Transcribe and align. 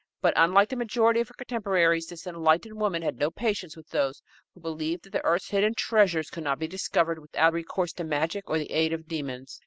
But, 0.19 0.33
unlike 0.35 0.69
the 0.69 0.75
majority 0.75 1.19
of 1.19 1.27
her 1.27 1.35
contemporaries, 1.37 2.07
this 2.07 2.25
enlightened 2.25 2.75
woman 2.81 3.03
had 3.03 3.17
no 3.19 3.29
patience 3.29 3.77
with 3.77 3.89
those 3.89 4.23
who 4.55 4.59
believed 4.59 5.03
that 5.03 5.11
the 5.11 5.23
earth's 5.23 5.49
hidden 5.51 5.75
treasures 5.75 6.31
could 6.31 6.43
not 6.43 6.57
be 6.57 6.67
discovered 6.67 7.19
without 7.19 7.53
recourse 7.53 7.93
to 7.93 8.03
magic 8.03 8.49
or 8.49 8.55
to 8.57 8.63
the 8.63 8.71
aid 8.71 8.93
of 8.93 9.07
demons. 9.07 9.59